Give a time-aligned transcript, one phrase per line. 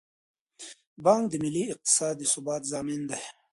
[1.03, 3.21] بانک د ملي اقتصاد د ثبات ضامن دی.